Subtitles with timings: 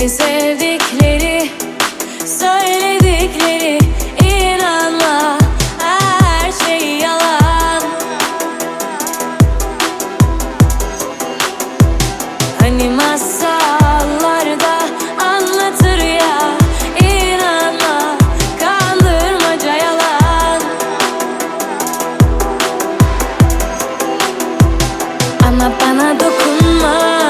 [0.00, 1.50] Seni sevdikleri
[2.26, 3.78] Söyledikleri
[4.24, 5.38] inanma
[5.78, 7.82] Her şey yalan.
[12.60, 14.78] Hani masallarda
[15.24, 16.52] anlatır ya
[17.00, 18.16] inanma
[18.60, 20.62] kandırmaca yalan.
[25.46, 27.29] Ama bana dokunma.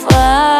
[0.00, 0.59] fly.